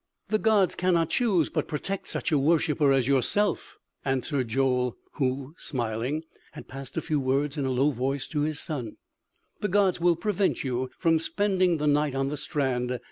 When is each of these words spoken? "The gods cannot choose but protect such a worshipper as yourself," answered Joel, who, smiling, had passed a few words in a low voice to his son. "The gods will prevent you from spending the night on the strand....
"The 0.29 0.39
gods 0.39 0.73
cannot 0.73 1.11
choose 1.11 1.51
but 1.51 1.67
protect 1.67 2.07
such 2.07 2.31
a 2.31 2.39
worshipper 2.39 2.91
as 2.91 3.07
yourself," 3.07 3.77
answered 4.03 4.47
Joel, 4.47 4.97
who, 5.19 5.53
smiling, 5.59 6.23
had 6.53 6.67
passed 6.67 6.97
a 6.97 7.01
few 7.01 7.19
words 7.19 7.55
in 7.55 7.65
a 7.65 7.69
low 7.71 7.91
voice 7.91 8.27
to 8.29 8.41
his 8.41 8.59
son. 8.59 8.97
"The 9.59 9.67
gods 9.67 9.99
will 10.01 10.15
prevent 10.15 10.63
you 10.63 10.89
from 10.97 11.19
spending 11.19 11.77
the 11.77 11.85
night 11.85 12.15
on 12.15 12.29
the 12.29 12.37
strand.... 12.37 12.99